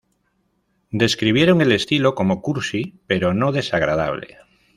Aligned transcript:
Describieron 0.89 1.61
el 1.61 1.71
estilo 1.71 2.15
como 2.15 2.41
"cursi" 2.41 2.95
pero 3.05 3.35
no 3.35 3.51
desagradable. 3.51 4.37